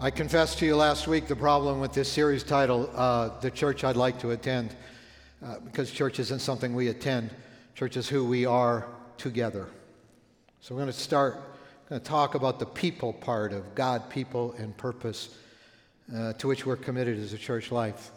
[0.00, 3.82] I confessed to you last week the problem with this series title, uh, The Church
[3.82, 4.76] I'd Like to Attend,
[5.44, 7.30] uh, because church isn't something we attend.
[7.74, 8.86] Church is who we are
[9.16, 9.66] together.
[10.60, 11.34] So we're going to start,
[11.88, 15.36] going to talk about the people part of God, people, and purpose
[16.14, 18.12] uh, to which we're committed as a church life.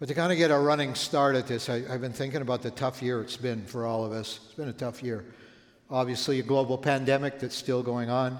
[0.00, 2.60] But to kind of get a running start at this, I, I've been thinking about
[2.62, 4.40] the tough year it's been for all of us.
[4.46, 5.24] It's been a tough year.
[5.90, 8.36] Obviously, a global pandemic that's still going on.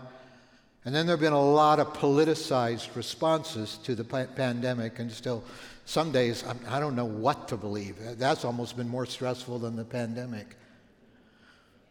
[0.85, 5.45] And then there have been a lot of politicized responses to the pandemic, and still,
[5.85, 7.97] some days, I don't know what to believe.
[8.17, 10.57] That's almost been more stressful than the pandemic.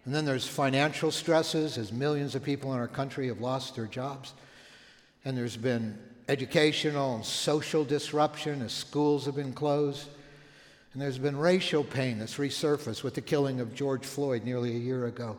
[0.06, 3.88] And then there's financial stresses, as millions of people in our country have lost their
[3.88, 4.34] jobs.
[5.26, 5.98] And there's been
[6.30, 10.08] educational and social disruption as schools have been closed.
[10.94, 14.80] And there's been racial pain that's resurfaced with the killing of George Floyd nearly a
[14.80, 15.38] year ago.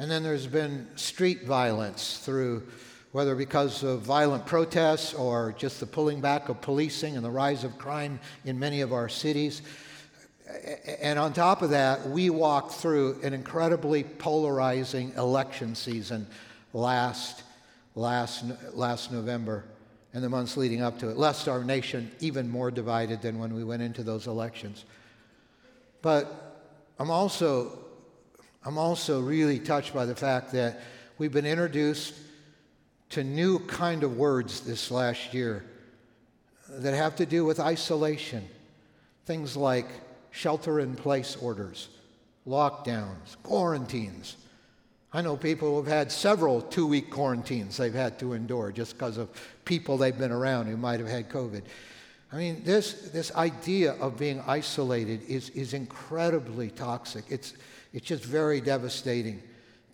[0.00, 2.66] And then there's been street violence through
[3.12, 7.64] whether because of violent protests or just the pulling back of policing and the rise
[7.64, 9.60] of crime in many of our cities.
[11.02, 16.26] And on top of that, we walked through an incredibly polarizing election season
[16.72, 17.42] last,
[17.94, 19.64] last, last November
[20.14, 23.52] and the months leading up to it, left our nation even more divided than when
[23.54, 24.86] we went into those elections.
[26.00, 26.56] But
[26.98, 27.84] I'm also
[28.64, 30.80] I'm also really touched by the fact that
[31.16, 32.14] we've been introduced
[33.10, 35.64] to new kind of words this last year
[36.68, 38.46] that have to do with isolation.
[39.24, 39.86] Things like
[40.30, 41.88] shelter in place orders,
[42.46, 44.36] lockdowns, quarantines.
[45.12, 48.92] I know people who have had several two week quarantines they've had to endure just
[48.92, 49.30] because of
[49.64, 51.62] people they've been around who might have had COVID.
[52.32, 57.24] I mean, this, this idea of being isolated is, is incredibly toxic.
[57.28, 57.54] It's,
[57.92, 59.42] it's just very devastating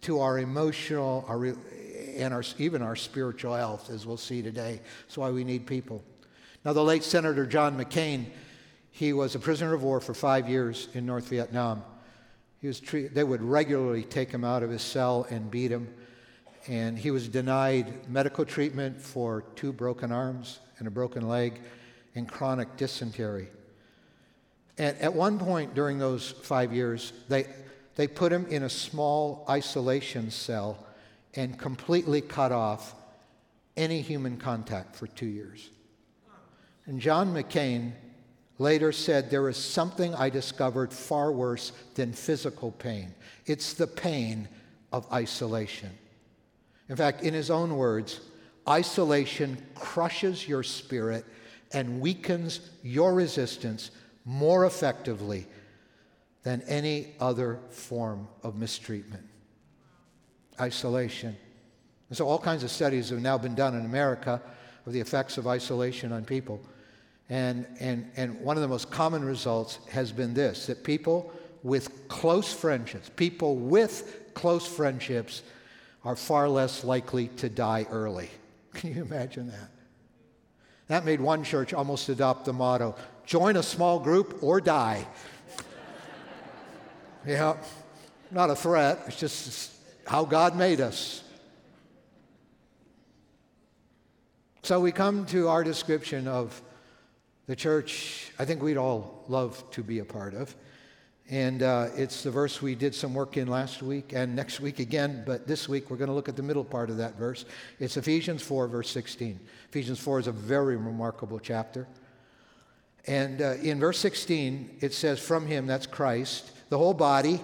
[0.03, 1.55] to our emotional our,
[2.17, 4.81] and our, even our spiritual health, as we'll see today.
[5.07, 6.05] That's why we need people.
[6.65, 8.27] Now, the late Senator John McCain,
[8.91, 11.83] he was a prisoner of war for five years in North Vietnam.
[12.61, 15.93] He was treat, they would regularly take him out of his cell and beat him.
[16.67, 21.61] And he was denied medical treatment for two broken arms and a broken leg
[22.15, 23.49] and chronic dysentery.
[24.79, 27.47] And at one point during those five years, they,
[27.97, 30.87] they put him in a small isolation cell
[31.35, 32.95] and completely cut off
[33.77, 35.71] any human contact for two years.
[36.87, 37.93] And John McCain
[38.59, 43.15] later said, There is something I discovered far worse than physical pain.
[43.47, 44.49] It's the pain
[44.93, 45.91] of isolation.
[46.89, 48.21] In fact, in his own words,
[48.69, 51.25] isolation crushes your spirit
[51.73, 53.91] and weakens your resistance
[54.25, 55.47] more effectively
[56.47, 59.25] than any other form of mistreatment.
[60.61, 61.37] Isolation.
[62.09, 64.41] And so, all kinds of studies have now been done in America
[64.87, 66.61] of the effects of isolation on people.
[67.29, 71.33] And, and, and one of the most common results has been this that people
[71.65, 75.43] with close friendships, people with close friendships,
[76.05, 78.31] are far less likely to die early.
[78.73, 79.71] Can you imagine that?
[80.87, 82.95] That made one church almost adopt the motto
[83.27, 85.05] join a small group or die.
[87.27, 87.57] Yeah,
[88.31, 89.73] not a threat, it's just
[90.07, 91.25] how God made us.
[94.63, 96.63] So we come to our description of
[97.49, 100.55] the church I think we'd all love to be a part of.
[101.29, 104.79] And uh, it's the verse we did some work in last week and next week
[104.79, 107.45] again, but this week we're going to look at the middle part of that verse.
[107.81, 109.41] It's Ephesians 4, verse 16.
[109.71, 111.89] Ephesians 4 is a very remarkable chapter.
[113.09, 117.41] And uh, in verse 16, it says, From him, that's Christ, the whole body,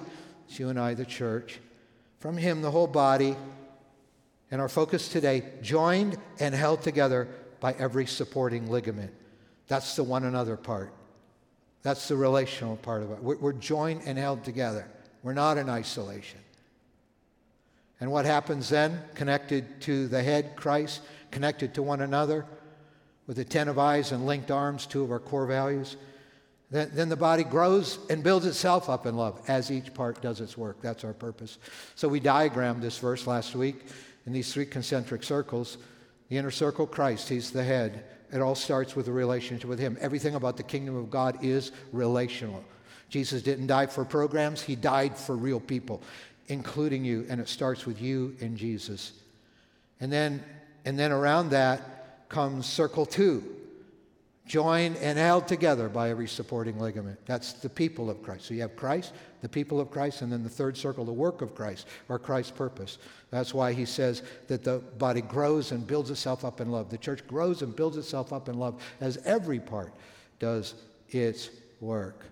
[0.48, 1.60] it's you and I, the church,
[2.18, 3.36] from him, the whole body,
[4.50, 7.28] and our focus today, joined and held together
[7.60, 9.12] by every supporting ligament.
[9.68, 10.92] That's the one another part.
[11.82, 13.22] That's the relational part of it.
[13.22, 14.86] We're joined and held together.
[15.22, 16.38] We're not in isolation.
[18.00, 19.00] And what happens then?
[19.14, 22.44] Connected to the head, Christ, connected to one another,
[23.26, 25.96] with attentive eyes and linked arms, two of our core values.
[26.72, 30.40] Then, then the body grows and builds itself up in love as each part does
[30.40, 30.80] its work.
[30.80, 31.58] That's our purpose.
[31.96, 33.84] So we diagrammed this verse last week
[34.24, 35.76] in these three concentric circles.
[36.30, 38.04] The inner circle, Christ, He's the head.
[38.32, 39.98] It all starts with a relationship with Him.
[40.00, 42.64] Everything about the kingdom of God is relational.
[43.10, 46.00] Jesus didn't die for programs, He died for real people,
[46.48, 49.12] including you, and it starts with you and Jesus.
[50.00, 50.42] And then,
[50.86, 53.44] and then around that comes circle two
[54.46, 57.18] joined and held together by every supporting ligament.
[57.26, 58.46] That's the people of Christ.
[58.46, 61.42] So you have Christ, the people of Christ, and then the third circle, the work
[61.42, 62.98] of Christ, or Christ's purpose.
[63.30, 66.90] That's why he says that the body grows and builds itself up in love.
[66.90, 69.92] The church grows and builds itself up in love as every part
[70.38, 70.74] does
[71.10, 71.50] its
[71.80, 72.26] work.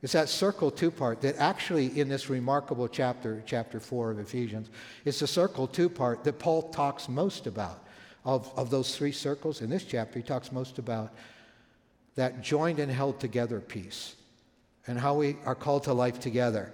[0.00, 4.70] It's that circle two part that actually, in this remarkable chapter, chapter four of Ephesians,
[5.04, 7.84] it's the circle two part that Paul talks most about
[8.28, 9.62] of, of those three circles.
[9.62, 11.14] In this chapter, he talks most about
[12.14, 14.16] that joined and held together piece
[14.86, 16.70] and how we are called to life together.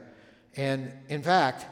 [0.57, 1.67] And in fact,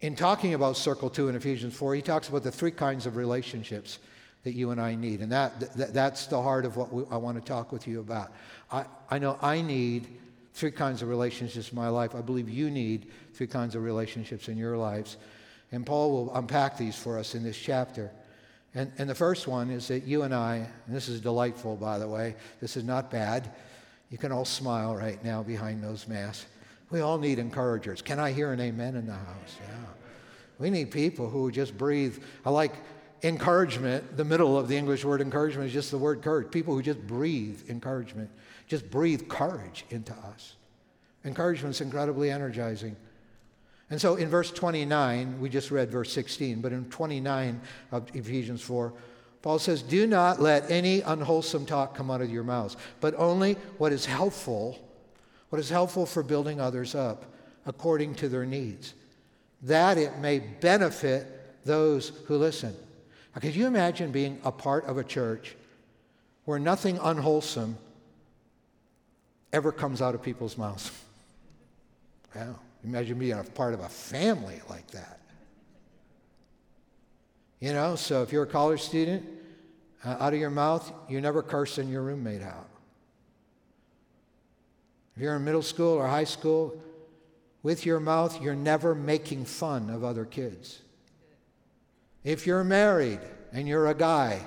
[0.00, 3.16] in talking about circle two in Ephesians 4, he talks about the three kinds of
[3.16, 3.98] relationships
[4.44, 5.22] that you and I need.
[5.22, 7.98] And that, that that's the heart of what we, I want to talk with you
[7.98, 8.30] about.
[8.70, 10.06] I, I know I need
[10.52, 12.14] three kinds of relationships in my life.
[12.14, 15.16] I believe you need three kinds of relationships in your lives.
[15.72, 18.12] And Paul will unpack these for us in this chapter.
[18.74, 20.56] And, and the first one is that you and I,
[20.86, 23.52] and this is delightful, by the way, this is not bad.
[24.10, 26.46] You can all smile right now behind those masks.
[26.90, 28.02] We all need encouragers.
[28.02, 29.56] Can I hear an amen in the house?
[29.60, 29.74] Yeah.
[30.58, 32.22] We need people who just breathe.
[32.44, 32.74] I like
[33.22, 34.16] encouragement.
[34.16, 36.50] The middle of the English word encouragement is just the word courage.
[36.50, 38.30] People who just breathe encouragement,
[38.66, 40.56] just breathe courage into us.
[41.24, 42.96] Encouragement is incredibly energizing.
[43.90, 47.60] And so in verse 29, we just read verse 16, but in 29
[47.92, 48.92] of Ephesians 4,
[49.42, 53.54] Paul says, Do not let any unwholesome talk come out of your mouths, but only
[53.76, 54.78] what is helpful,
[55.50, 57.26] what is helpful for building others up
[57.66, 58.94] according to their needs,
[59.62, 61.26] that it may benefit
[61.64, 62.74] those who listen.
[63.34, 65.56] Now, could you imagine being a part of a church
[66.44, 67.76] where nothing unwholesome
[69.52, 70.90] ever comes out of people's mouths?
[72.34, 72.56] Wow.
[72.84, 75.20] Imagine being a part of a family like that.
[77.60, 79.24] You know, so if you're a college student,
[80.04, 82.68] uh, out of your mouth, you're never cursing your roommate out.
[85.16, 86.78] If you're in middle school or high school,
[87.62, 90.80] with your mouth, you're never making fun of other kids.
[92.22, 93.20] If you're married
[93.52, 94.42] and you're a guy,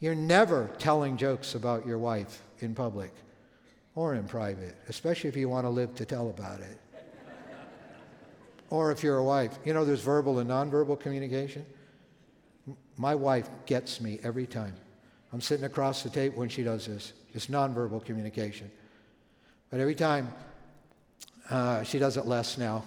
[0.00, 3.12] you're never telling jokes about your wife in public
[3.94, 6.78] or in private, especially if you want to live to tell about it
[8.72, 9.58] or if you're a wife.
[9.66, 11.66] You know, there's verbal and nonverbal communication.
[12.96, 14.74] My wife gets me every time.
[15.30, 17.12] I'm sitting across the table when she does this.
[17.34, 18.70] It's nonverbal communication.
[19.68, 20.32] But every time,
[21.50, 22.82] uh, she does it less now,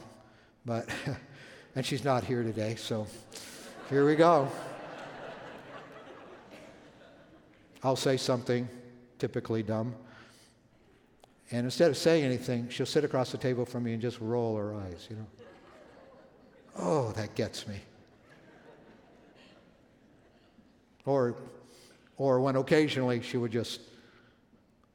[0.65, 0.89] but,
[1.75, 3.05] and she's not here today, so
[3.87, 4.49] here we go.
[7.83, 8.67] I'll say something
[9.19, 9.93] typically dumb.
[11.51, 14.57] And instead of saying anything, she'll sit across the table from me and just roll
[14.57, 15.27] her eyes, you know.
[16.77, 17.79] Oh, that gets me.
[21.05, 21.35] Or,
[22.17, 23.79] or when occasionally she would just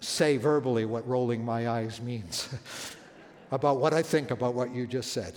[0.00, 2.48] say verbally what rolling my eyes means
[3.50, 5.34] about what I think about what you just said.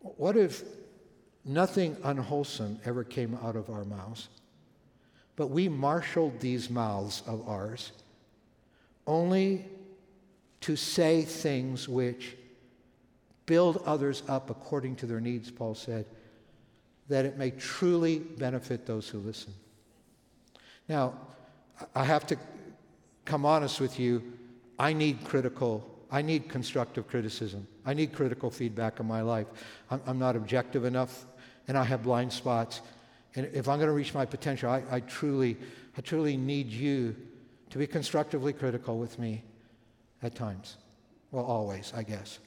[0.00, 0.62] What if
[1.44, 4.28] nothing unwholesome ever came out of our mouths,
[5.36, 7.92] but we marshaled these mouths of ours
[9.06, 9.64] only
[10.60, 12.36] to say things which
[13.46, 16.06] build others up according to their needs, Paul said,
[17.08, 19.52] that it may truly benefit those who listen.
[20.88, 21.14] Now,
[21.94, 22.36] I have to
[23.24, 24.22] come honest with you.
[24.78, 27.66] I need critical, I need constructive criticism.
[27.84, 29.46] I need critical feedback in my life.
[29.90, 31.26] I'm, I'm not objective enough,
[31.68, 32.80] and I have blind spots.
[33.34, 35.56] And if I'm going to reach my potential, I, I, truly,
[35.96, 37.16] I truly need you
[37.70, 39.42] to be constructively critical with me
[40.22, 40.76] at times.
[41.30, 42.38] Well, always, I guess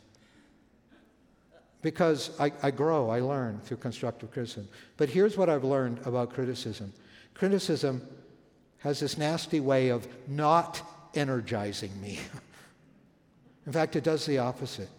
[1.82, 4.68] because I, I grow, I learn through constructive criticism.
[4.98, 6.94] But here's what I've learned about criticism
[7.34, 8.02] criticism
[8.80, 10.82] has this nasty way of not
[11.16, 12.20] energizing me.
[13.66, 14.90] in fact, it does the opposite.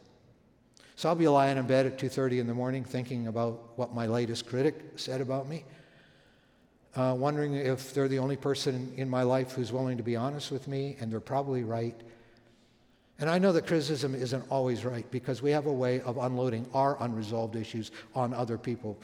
[0.97, 4.06] So I'll be lying in bed at 2:30 in the morning thinking about what my
[4.06, 5.64] latest critic said about me,
[6.97, 10.50] uh, wondering if they're the only person in my life who's willing to be honest
[10.50, 12.00] with me, and they're probably right.
[13.18, 16.66] And I know that criticism isn't always right because we have a way of unloading
[16.75, 18.99] our unresolved issues on other people.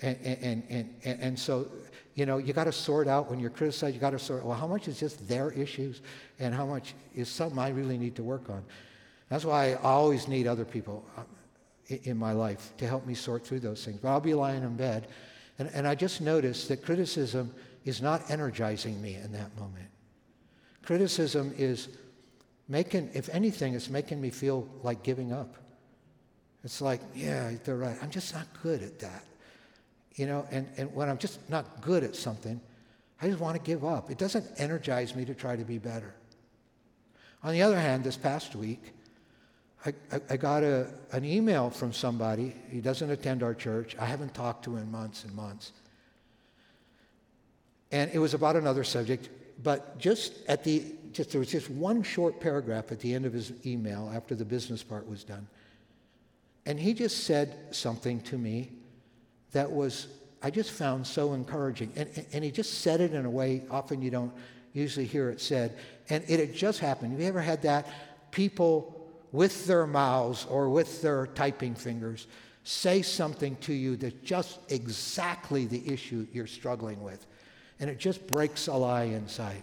[0.00, 1.66] And, and, and, and, and so,
[2.14, 4.56] you know, you got to sort out when you're criticized, you got to sort, well,
[4.56, 6.00] how much is just their issues
[6.38, 8.64] and how much is something I really need to work on?
[9.28, 11.22] That's why I always need other people uh,
[12.04, 13.98] in my life to help me sort through those things.
[14.00, 15.08] But I'll be lying in bed,
[15.58, 17.52] and, and I just noticed that criticism
[17.84, 19.88] is not energizing me in that moment.
[20.82, 21.88] Criticism is
[22.68, 25.54] making, if anything, it's making me feel like giving up.
[26.64, 27.96] It's like, yeah, they're right.
[28.02, 29.24] I'm just not good at that.
[30.16, 32.60] You know, and, and when I'm just not good at something,
[33.22, 34.10] I just want to give up.
[34.10, 36.14] It doesn't energize me to try to be better.
[37.42, 38.92] On the other hand, this past week,
[39.86, 42.54] I, I, I got a, an email from somebody.
[42.70, 43.96] He doesn't attend our church.
[43.98, 45.72] I haven't talked to him in months and months.
[47.92, 49.28] And it was about another subject,
[49.62, 53.32] but just at the, just, there was just one short paragraph at the end of
[53.32, 55.46] his email after the business part was done.
[56.66, 58.70] And he just said something to me
[59.52, 60.06] that was,
[60.42, 61.92] I just found so encouraging.
[61.96, 64.32] And, and he just said it in a way often you don't
[64.74, 65.76] usually hear it said.
[66.10, 67.12] And it had just happened.
[67.12, 67.88] Have you ever had that?
[68.30, 68.94] People
[69.32, 72.26] with their mouths or with their typing fingers
[72.64, 77.26] say something to you that's just exactly the issue you're struggling with.
[77.80, 79.62] And it just breaks a lie inside.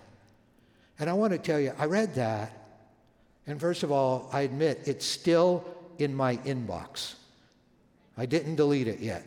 [1.00, 2.52] And I want to tell you, I read that.
[3.48, 5.66] And first of all, I admit it's still
[5.98, 7.16] in my inbox.
[8.18, 9.24] I didn't delete it yet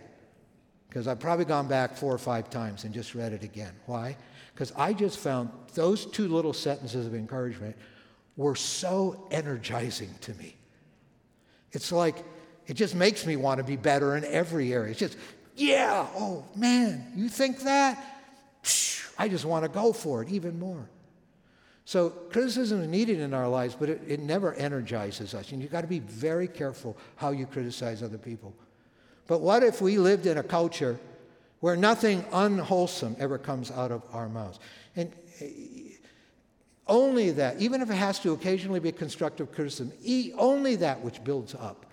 [0.88, 3.72] because I've probably gone back four or five times and just read it again.
[3.86, 4.16] Why?
[4.54, 7.76] Because I just found those two little sentences of encouragement
[8.36, 10.56] were so energizing to me.
[11.72, 12.24] It's like,
[12.66, 14.90] it just makes me want to be better in every area.
[14.90, 15.16] It's just,
[15.54, 18.17] yeah, oh man, you think that?
[19.18, 20.88] I just want to go for it even more.
[21.84, 25.52] So criticism is needed in our lives, but it, it never energizes us.
[25.52, 28.54] And you've got to be very careful how you criticize other people.
[29.26, 30.98] But what if we lived in a culture
[31.60, 34.58] where nothing unwholesome ever comes out of our mouths?
[34.96, 35.48] And eh,
[36.86, 39.92] only that, even if it has to occasionally be constructive criticism,
[40.36, 41.86] only that which builds up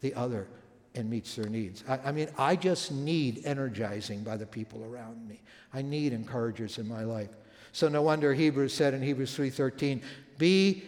[0.00, 0.46] the other
[0.94, 1.82] and meets their needs.
[1.88, 5.40] I, I, mean, I just need energizing by the people around me.
[5.72, 7.30] I need encouragers in my life.
[7.72, 10.00] So no wonder Hebrews said in Hebrews 3:13,
[10.38, 10.84] "Be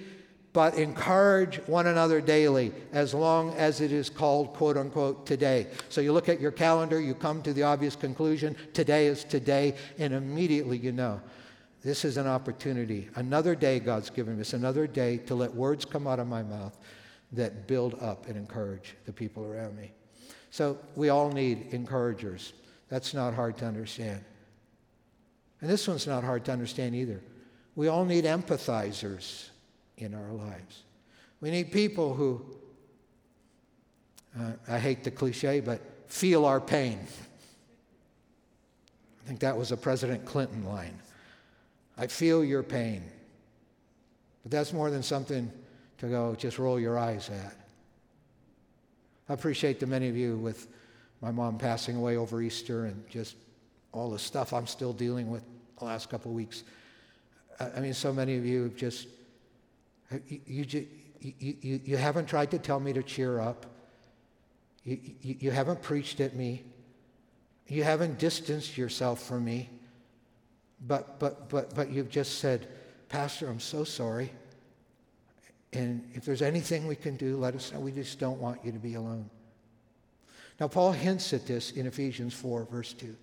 [0.52, 6.00] but encourage one another daily as long as it is called quote unquote today." So
[6.00, 10.14] you look at your calendar, you come to the obvious conclusion, today is today, and
[10.14, 11.20] immediately you know
[11.82, 13.08] this is an opportunity.
[13.16, 16.78] Another day God's given us, another day to let words come out of my mouth
[17.32, 19.92] that build up and encourage the people around me.
[20.50, 22.52] So we all need encouragers.
[22.88, 24.24] That's not hard to understand.
[25.60, 27.20] And this one's not hard to understand either.
[27.74, 29.48] We all need empathizers
[29.98, 30.82] in our lives.
[31.40, 32.44] We need people who,
[34.38, 36.98] uh, I hate the cliche, but feel our pain.
[39.22, 40.98] I think that was a President Clinton line.
[41.98, 43.02] I feel your pain.
[44.42, 45.50] But that's more than something
[45.98, 47.56] to go just roll your eyes at.
[49.28, 50.68] I appreciate the many of you with
[51.20, 53.36] my mom passing away over Easter and just
[53.92, 55.42] all the stuff I'm still dealing with
[55.78, 56.64] the last couple of weeks.
[57.58, 59.08] I mean, so many of you have just,
[60.28, 60.86] you, you,
[61.20, 63.66] you, you haven't tried to tell me to cheer up.
[64.84, 66.64] You, you, you haven't preached at me.
[67.66, 69.70] You haven't distanced yourself from me.
[70.86, 72.68] But, but, but, but you've just said,
[73.08, 74.30] Pastor, I'm so sorry.
[75.72, 77.80] And if there's anything we can do, let us know.
[77.80, 79.28] We just don't want you to be alone.
[80.58, 83.14] Now, Paul hints at this in Ephesians 4, verse 2,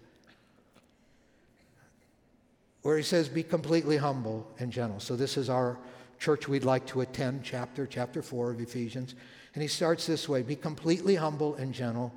[2.84, 5.00] where he says, Be completely humble and gentle.
[5.00, 5.80] So, this is our
[6.20, 9.16] church we'd like to attend, chapter, chapter 4 of Ephesians.
[9.56, 12.14] And he starts this way Be completely humble and gentle.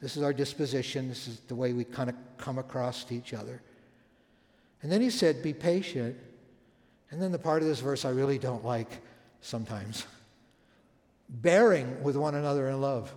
[0.00, 1.08] This is our disposition.
[1.08, 3.62] This is the way we kind of come across to each other.
[4.82, 6.16] And then he said, Be patient.
[7.10, 9.00] And then the part of this verse I really don't like
[9.40, 10.06] sometimes
[11.28, 13.14] bearing with one another in love.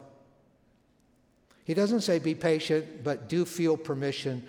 [1.65, 4.43] He doesn't say be patient, but do feel permission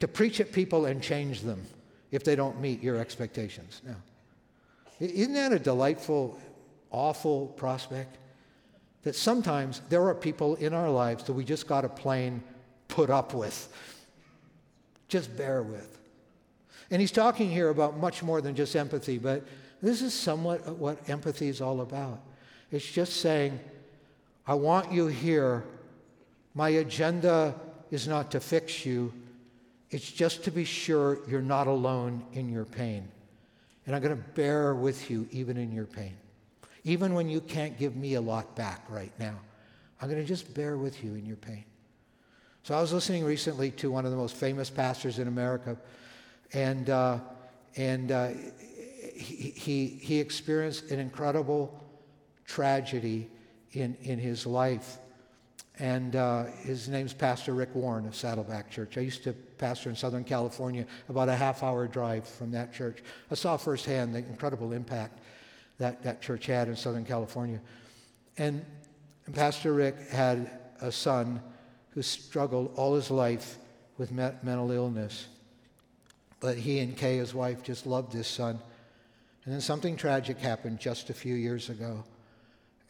[0.00, 1.64] to preach at people and change them
[2.10, 3.80] if they don't meet your expectations.
[3.84, 3.96] Now,
[5.00, 6.38] isn't that a delightful,
[6.90, 8.18] awful prospect?
[9.02, 12.42] That sometimes there are people in our lives that we just got to plain
[12.88, 13.68] put up with,
[15.08, 15.98] just bear with.
[16.90, 19.42] And he's talking here about much more than just empathy, but
[19.82, 22.20] this is somewhat what empathy is all about.
[22.70, 23.58] It's just saying,
[24.46, 25.64] I want you here.
[26.54, 27.54] My agenda
[27.90, 29.12] is not to fix you,
[29.90, 33.06] it's just to be sure you're not alone in your pain.
[33.86, 36.14] And I'm going to bear with you even in your pain.
[36.84, 39.38] Even when you can't give me a lot back right now,
[40.00, 41.64] I'm going to just bear with you in your pain.
[42.62, 45.76] So I was listening recently to one of the most famous pastors in America
[46.52, 47.18] and, uh,
[47.76, 48.30] and uh,
[49.14, 51.78] he, he, experienced an incredible
[52.46, 53.28] tragedy
[53.72, 54.98] in, in his life.
[55.78, 58.98] And uh, his name's Pastor Rick Warren of Saddleback Church.
[58.98, 62.98] I used to pastor in Southern California, about a half hour drive from that church.
[63.30, 65.20] I saw firsthand the incredible impact
[65.78, 67.60] that that church had in Southern California.
[68.38, 68.64] And,
[69.26, 70.50] and Pastor Rick had
[70.80, 71.40] a son
[71.90, 73.56] who struggled all his life
[73.98, 75.28] with mental illness.
[76.40, 78.58] But he and Kay, his wife, just loved this son.
[79.44, 82.04] And then something tragic happened just a few years ago.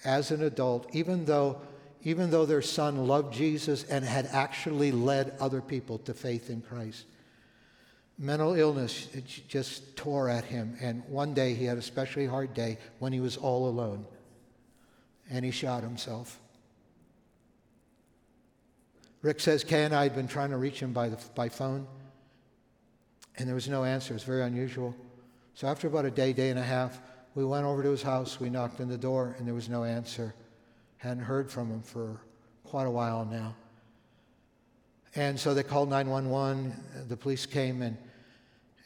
[0.05, 1.61] As an adult, even though,
[2.03, 6.61] even though their son loved Jesus and had actually led other people to faith in
[6.61, 7.07] Christ,
[8.19, 9.09] mental illness
[9.49, 10.77] just tore at him.
[10.81, 14.05] And one day he had a especially hard day when he was all alone.
[15.31, 16.39] And he shot himself.
[19.23, 21.87] Rick says Kay and I had been trying to reach him by, the, by phone,
[23.39, 24.15] and there was no answer.
[24.15, 24.95] It's very unusual.
[25.55, 27.01] So after about a day, day and a half,
[27.35, 28.41] we went over to his house.
[28.41, 30.35] We knocked on the door, and there was no answer.
[30.99, 32.21] Hadn't heard from him for
[32.65, 33.55] quite a while now.
[35.15, 36.75] And so they called 911.
[37.09, 37.97] The police came and,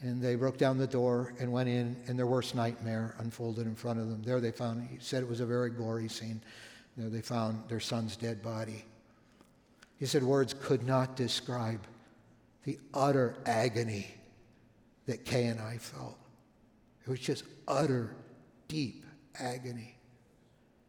[0.01, 3.75] and they broke down the door and went in, and their worst nightmare unfolded in
[3.75, 4.21] front of them.
[4.23, 6.41] There they found, he said it was a very gory scene.
[6.97, 8.83] There they found their son's dead body.
[9.99, 11.81] He said words could not describe
[12.63, 14.07] the utter agony
[15.05, 16.17] that Kay and I felt.
[17.07, 18.13] It was just utter,
[18.67, 19.05] deep
[19.39, 19.95] agony.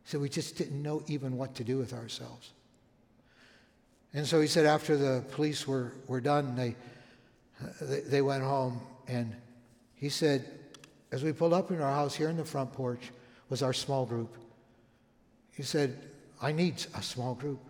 [0.04, 2.50] So we just didn't know even what to do with ourselves.
[4.12, 6.74] And so he said after the police were, were done, they,
[7.80, 8.80] they, went home.
[9.06, 9.32] And
[9.94, 10.44] he said,
[11.12, 13.12] as we pulled up in our house here in the front porch
[13.48, 14.36] was our small group.
[15.54, 15.96] He said,
[16.42, 17.60] I need a small group.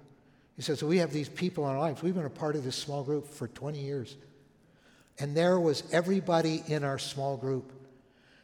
[0.57, 2.03] He said, so We have these people in our lives.
[2.03, 4.17] We've been a part of this small group for 20 years.
[5.19, 7.73] And there was everybody in our small group.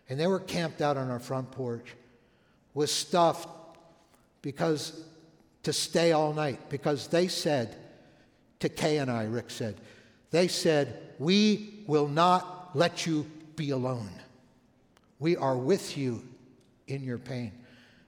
[0.09, 1.95] And they were camped out on our front porch
[2.75, 3.47] with stuff
[4.43, 5.05] because
[5.63, 7.77] to stay all night because they said
[8.61, 9.77] to Kay and I, Rick said,
[10.31, 14.11] they said, We will not let you be alone.
[15.19, 16.23] We are with you
[16.87, 17.53] in your pain.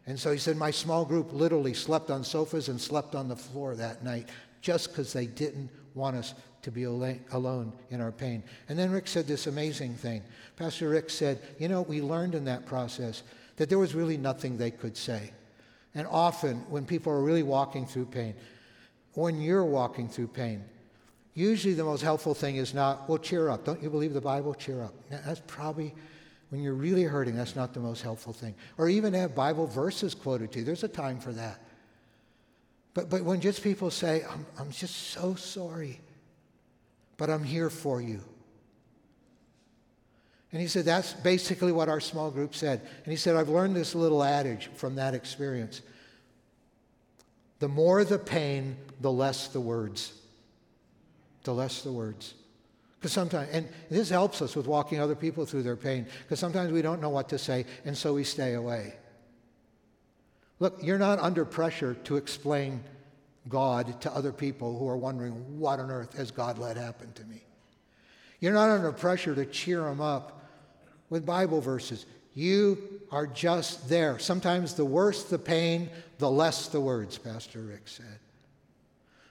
[0.07, 3.37] And so he said, My small group literally slept on sofas and slept on the
[3.37, 4.29] floor that night
[4.61, 6.35] just because they didn't want us
[6.67, 8.43] to be alone in our pain.
[8.69, 10.21] And then Rick said this amazing thing.
[10.57, 13.23] Pastor Rick said, You know, we learned in that process
[13.55, 15.31] that there was really nothing they could say.
[15.95, 18.35] And often, when people are really walking through pain,
[19.13, 20.65] when you're walking through pain,
[21.35, 23.65] usually the most helpful thing is not, well, cheer up.
[23.65, 24.53] Don't you believe the Bible?
[24.53, 24.95] Cheer up.
[25.09, 25.95] That's probably
[26.51, 28.57] when you're really hurting, that's not the most helpful thing.
[28.77, 30.65] Or even have Bible verses quoted to you.
[30.65, 31.61] There's a time for that.
[32.93, 36.01] But, but when just people say, I'm, I'm just so sorry,
[37.17, 38.21] but I'm here for you.
[40.53, 42.81] And he said, that's basically what our small group said.
[43.05, 45.83] And he said, I've learned this little adage from that experience.
[47.59, 50.13] The more the pain, the less the words.
[51.45, 52.35] The less the words.
[52.99, 56.73] Because sometimes, and this helps us with walking other people through their pain, because sometimes
[56.73, 58.95] we don't know what to say, and so we stay away.
[60.59, 62.83] Look, you're not under pressure to explain
[63.49, 67.25] God to other people who are wondering, what on earth has God let happen to
[67.25, 67.43] me?
[68.41, 70.45] You're not under pressure to cheer them up
[71.09, 72.07] with Bible verses.
[72.35, 74.19] You are just there.
[74.19, 78.19] Sometimes the worse the pain, the less the words, Pastor Rick said.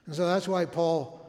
[0.05, 1.25] And so that's why Paul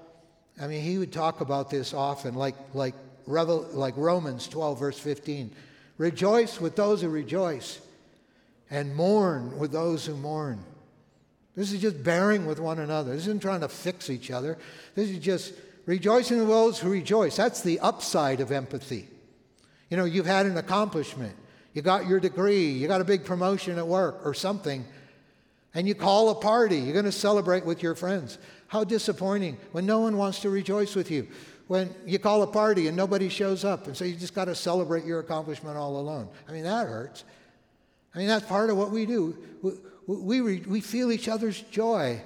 [0.60, 2.94] I mean, he would talk about this often, like, like,
[3.26, 5.50] Revel, like Romans 12, verse 15.
[5.98, 7.80] Rejoice with those who rejoice,
[8.70, 10.60] and mourn with those who mourn.
[11.56, 13.12] This is just bearing with one another.
[13.12, 14.58] This isn't trying to fix each other.
[14.94, 15.54] This is just
[15.86, 17.36] rejoicing with those who rejoice.
[17.36, 19.08] That's the upside of empathy.
[19.88, 21.34] You know, you've had an accomplishment.
[21.72, 22.68] You got your degree.
[22.68, 24.84] You got a big promotion at work or something.
[25.74, 26.78] And you call a party.
[26.78, 28.38] You're going to celebrate with your friends.
[28.68, 31.28] How disappointing when no one wants to rejoice with you.
[31.68, 34.54] When you call a party and nobody shows up, and so you just got to
[34.54, 36.28] celebrate your accomplishment all alone.
[36.48, 37.24] I mean, that hurts.
[38.14, 39.36] I mean, that's part of what we do.
[39.62, 39.72] We,
[40.06, 42.20] we, we feel each other's joy,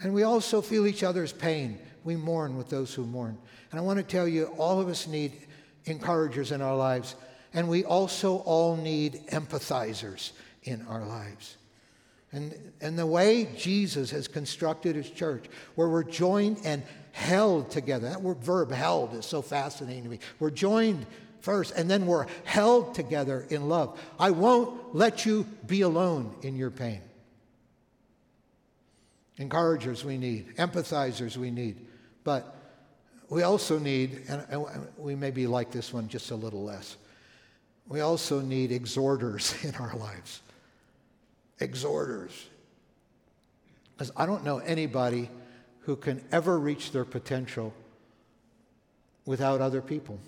[0.00, 1.78] and we also feel each other's pain.
[2.04, 3.36] We mourn with those who mourn.
[3.70, 5.32] And I want to tell you, all of us need
[5.84, 7.14] encouragers in our lives,
[7.52, 11.56] and we also all need empathizers in our lives.
[12.32, 18.08] And, and the way Jesus has constructed his church, where we're joined and held together.
[18.08, 20.20] That word verb, held, is so fascinating to me.
[20.38, 21.06] We're joined
[21.40, 23.98] first, and then we're held together in love.
[24.18, 27.00] I won't let you be alone in your pain.
[29.38, 31.86] Encouragers we need, empathizers we need,
[32.24, 32.56] but
[33.30, 34.44] we also need, and
[34.98, 36.96] we maybe like this one just a little less,
[37.88, 40.40] we also need exhorters in our lives
[41.60, 42.48] exhorters.
[43.92, 45.30] Because I don't know anybody
[45.80, 47.72] who can ever reach their potential
[49.26, 50.18] without other people.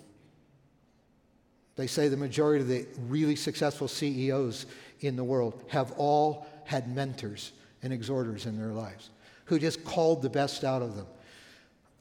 [1.76, 4.66] They say the majority of the really successful CEOs
[5.00, 9.10] in the world have all had mentors and exhorters in their lives
[9.46, 11.06] who just called the best out of them.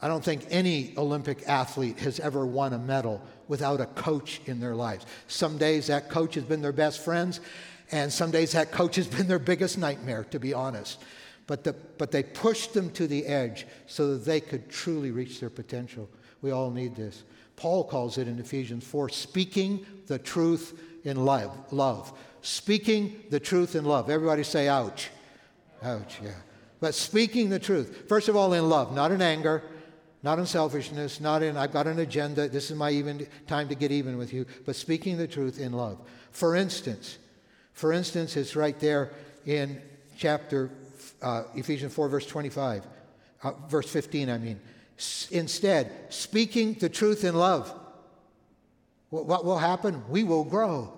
[0.02, 4.60] I don't think any Olympic athlete has ever won a medal without a coach in
[4.60, 5.06] their lives.
[5.28, 7.40] Some days that coach has been their best friends,
[7.92, 11.04] and some days that coach has been their biggest nightmare, to be honest.
[11.46, 15.40] But, the, but they pushed them to the edge so that they could truly reach
[15.40, 16.10] their potential.
[16.42, 17.24] We all need this.
[17.62, 21.56] Paul calls it in Ephesians 4 speaking the truth in love.
[21.72, 22.12] love.
[22.42, 24.10] Speaking the truth in love.
[24.10, 25.12] Everybody say, ouch.
[25.84, 26.32] Ouch, yeah.
[26.80, 28.06] But speaking the truth.
[28.10, 29.62] First of all, in love, not in anger,
[30.24, 33.76] not in selfishness, not in, I've got an agenda, this is my even time to
[33.76, 36.00] get even with you, but speaking the truth in love.
[36.32, 37.20] For instance,
[37.74, 39.12] for instance, it's right there
[39.46, 39.80] in
[40.18, 40.72] chapter
[41.22, 42.88] uh, Ephesians 4, verse 25,
[43.44, 44.60] uh, verse 15, I mean.
[45.32, 47.74] Instead, speaking the truth in love.
[49.10, 50.04] What, what will happen?
[50.10, 50.94] We will grow.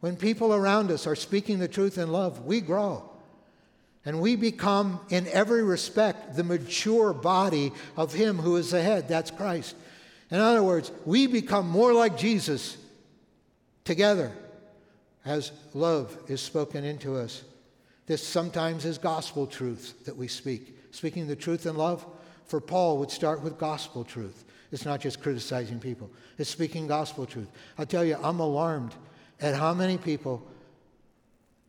[0.00, 3.10] When people around us are speaking the truth in love, we grow.
[4.04, 9.08] And we become, in every respect, the mature body of Him who is the head.
[9.08, 9.74] That's Christ.
[10.30, 12.76] In other words, we become more like Jesus
[13.84, 14.32] together
[15.24, 17.42] as love is spoken into us.
[18.06, 20.78] This sometimes is gospel truth that we speak.
[20.92, 22.06] Speaking the truth in love,
[22.46, 24.44] for Paul, would start with gospel truth.
[24.72, 27.50] It's not just criticizing people, it's speaking gospel truth.
[27.78, 28.94] I tell you, I'm alarmed
[29.40, 30.46] at how many people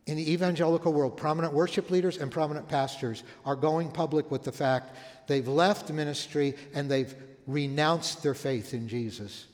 [0.06, 4.50] in the evangelical world, prominent worship leaders and prominent pastors are going public with the
[4.50, 7.14] fact they've left ministry and they've
[7.46, 9.46] renounced their faith in Jesus.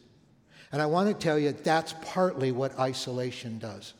[0.70, 3.94] And I want to tell you that's partly what isolation does.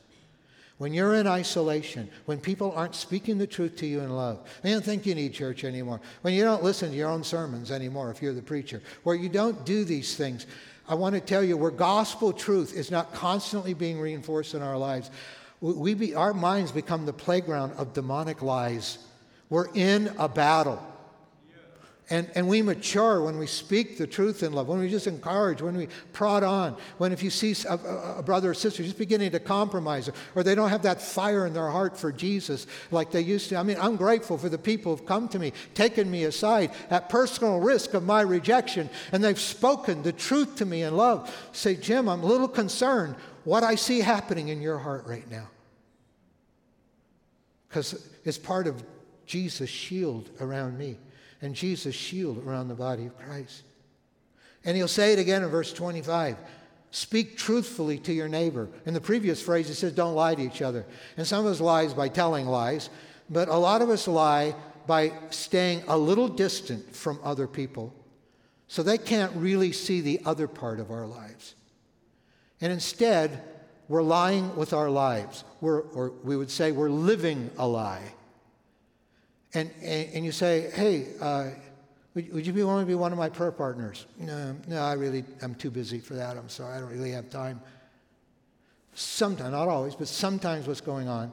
[0.79, 4.73] When you're in isolation, when people aren't speaking the truth to you in love, they
[4.73, 6.01] don't think you need church anymore.
[6.23, 9.29] When you don't listen to your own sermons anymore, if you're the preacher, where you
[9.29, 10.47] don't do these things,
[10.89, 14.77] I want to tell you where gospel truth is not constantly being reinforced in our
[14.77, 15.11] lives,
[15.61, 18.99] we be, our minds become the playground of demonic lies.
[19.49, 20.85] We're in a battle.
[22.11, 25.63] And, and we mature when we speak the truth in love, when we just encourage,
[25.63, 29.31] when we prod on, when if you see a, a, brother or sister just beginning
[29.31, 33.23] to compromise, or they don't have that fire in their heart for Jesus like they
[33.23, 33.57] used to.
[33.57, 37.09] I mean, I'm grateful for the people who've come to me, taken me aside at
[37.09, 41.35] personal risk of my rejection, and they've spoken the truth to me in love.
[41.53, 43.15] Say, Jim, I'm a little concerned
[43.45, 45.49] what I see happening in your heart right now
[47.69, 48.85] because it's part of
[49.25, 50.99] Jesus' shield around me
[51.41, 53.63] and Jesus' shield around the body of Christ.
[54.65, 56.37] And he'll say it again in verse 25
[56.91, 58.69] speak truthfully to your neighbor.
[58.87, 60.87] In the previous phrase, he says, don't lie to each other.
[61.17, 62.89] And some of us lies by telling lies,
[63.29, 64.55] but a lot of us lie
[64.87, 67.93] by staying a little distant from other people
[68.69, 71.55] so they can't really see the other part of our lives.
[72.61, 73.43] And instead,
[73.89, 75.45] we're lying with our lives.
[75.61, 78.15] We're, or we would say we're living a lie.
[79.55, 81.51] And, and, you say, hey, uh,
[82.15, 84.07] would, would, you be willing to be one of my prayer partners?
[84.19, 86.37] No, no, I really, I'm too busy for that.
[86.37, 87.61] I'm sorry, I don't really have time.
[88.95, 91.33] Sometimes, not always, but sometimes what's going on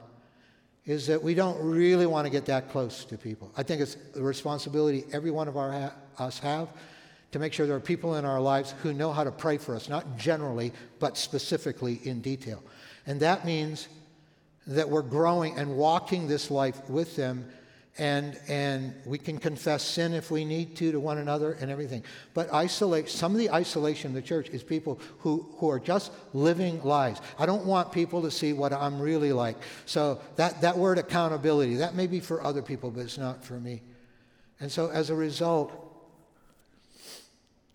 [0.85, 3.51] is that we don't really want to get that close to people.
[3.57, 6.69] I think it's the responsibility every one of our ha- us have
[7.31, 9.75] to make sure there are people in our lives who know how to pray for
[9.75, 12.61] us, not generally, but specifically in detail.
[13.07, 13.87] And that means
[14.67, 17.45] that we're growing and walking this life with them
[17.97, 22.03] and and we can confess sin if we need to to one another and everything
[22.33, 26.11] but isolate some of the isolation in the church is people who who are just
[26.33, 30.77] living lies i don't want people to see what i'm really like so that that
[30.77, 33.81] word accountability that may be for other people but it's not for me
[34.61, 35.91] and so as a result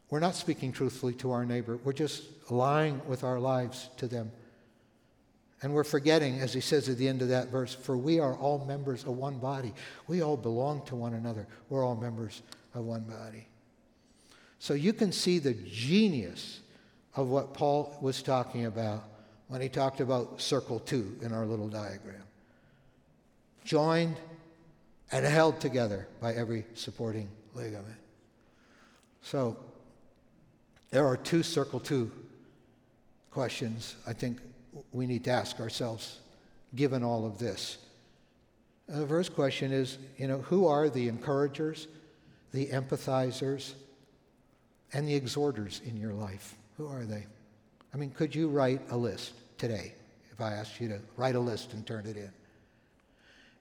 [0.08, 1.78] we're not speaking truthfully to our neighbor.
[1.82, 4.30] We're just lying with our lives to them.
[5.62, 8.34] And we're forgetting, as he says at the end of that verse, for we are
[8.34, 9.72] all members of one body.
[10.06, 11.46] We all belong to one another.
[11.70, 12.42] We're all members
[12.74, 13.48] of one body.
[14.58, 16.60] So you can see the genius
[17.14, 19.04] of what Paul was talking about
[19.48, 22.22] when he talked about circle two in our little diagram.
[23.64, 24.16] Joined
[25.12, 27.96] and held together by every supporting ligament.
[29.22, 29.56] So
[30.90, 32.10] there are two circle two
[33.30, 34.38] questions I think
[34.92, 36.18] we need to ask ourselves,
[36.74, 37.78] given all of this.
[38.88, 41.88] And the first question is, you know, who are the encouragers,
[42.52, 43.72] the empathizers,
[44.92, 46.54] and the exhorters in your life?
[46.76, 47.26] Who are they?
[47.92, 49.94] I mean, could you write a list today
[50.32, 52.32] if I asked you to write a list and turn it in?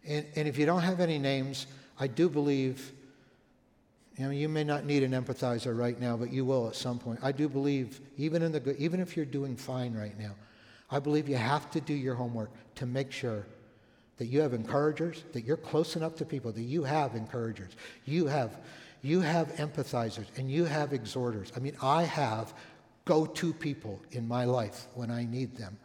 [0.07, 1.67] And, and if you don't have any names,
[1.99, 2.91] I do believe
[4.17, 6.99] you know, you may not need an empathizer right now, but you will at some
[6.99, 7.19] point.
[7.21, 10.31] I do believe, even in the even if you're doing fine right now,
[10.89, 13.45] I believe you have to do your homework to make sure
[14.17, 17.71] that you have encouragers, that you're close enough to people, that you have encouragers.
[18.05, 18.57] You have,
[19.01, 21.51] you have empathizers and you have exhorters.
[21.55, 22.53] I mean, I have
[23.03, 25.77] go to people in my life when I need them.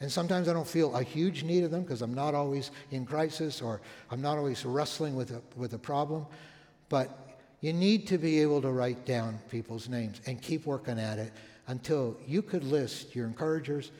[0.00, 3.04] And sometimes I don't feel a huge need of them because I'm not always in
[3.04, 6.24] crisis or I'm not always wrestling with a, with a problem.
[6.88, 11.18] But you need to be able to write down people's names and keep working at
[11.18, 11.32] it
[11.68, 13.92] until you could list your encouragers,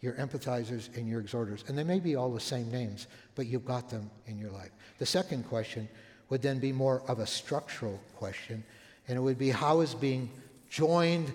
[0.00, 1.64] your empathizers, and your exhorters.
[1.68, 4.70] And they may be all the same names, but you've got them in your life.
[4.98, 5.88] The second question
[6.30, 8.64] would then be more of a structural question,
[9.06, 10.30] and it would be how is being
[10.70, 11.32] joined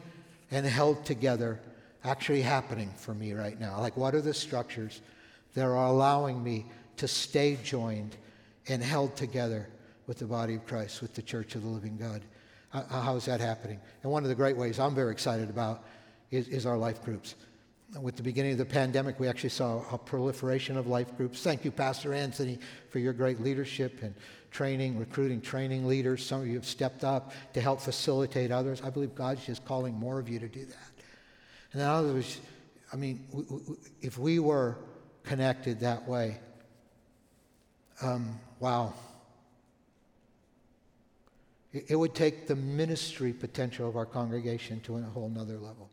[0.52, 1.60] and held together
[2.04, 3.80] actually happening for me right now?
[3.80, 5.02] Like, what are the structures
[5.54, 6.66] that are allowing me
[6.98, 8.16] to stay joined
[8.68, 9.68] and held together
[10.08, 12.22] with the body of Christ, with the church of the living God?
[12.74, 13.80] How is that happening?
[14.02, 15.84] And one of the great ways I'm very excited about
[16.32, 17.36] is, is our life groups.
[18.02, 21.44] With the beginning of the pandemic, we actually saw a proliferation of life groups.
[21.44, 22.58] Thank you, Pastor Anthony,
[22.90, 24.16] for your great leadership and
[24.50, 26.26] training, recruiting training leaders.
[26.26, 28.82] Some of you have stepped up to help facilitate others.
[28.82, 30.92] I believe God's just calling more of you to do that.
[31.74, 32.40] And in other words,
[32.92, 33.28] I mean,
[34.02, 34.78] if we were
[35.24, 36.40] connected that way,
[38.02, 38.94] um, wow.
[41.74, 45.90] It would take the ministry potential of our congregation to a whole nother level.